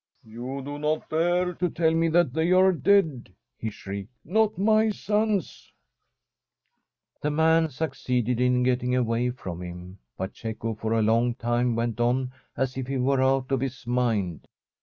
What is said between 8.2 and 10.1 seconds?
in getting away from him, The Fisherman*! RING